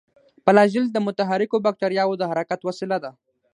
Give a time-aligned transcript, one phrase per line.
[0.45, 3.11] فلاجیل د متحرکو باکتریاوو د حرکت وسیله ده.